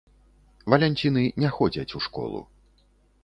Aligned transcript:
Валянціны 0.73 1.23
не 1.43 1.49
ходзяць 1.57 1.95
у 1.99 2.03
школу. 2.05 2.39